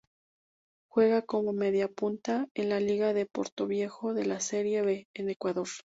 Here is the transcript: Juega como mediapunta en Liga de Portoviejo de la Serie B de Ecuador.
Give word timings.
Juega 0.89 1.21
como 1.21 1.53
mediapunta 1.53 2.47
en 2.55 2.85
Liga 2.87 3.13
de 3.13 3.27
Portoviejo 3.27 4.15
de 4.15 4.25
la 4.25 4.39
Serie 4.39 4.81
B 4.81 5.05
de 5.13 5.31
Ecuador. 5.33 5.67